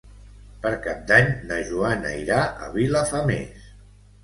Per 0.63 0.71
Cap 0.85 1.03
d'Any 1.11 1.29
na 1.51 1.59
Joana 1.69 2.15
irà 2.23 2.41
a 2.69 2.73
Vilafamés. 2.79 3.71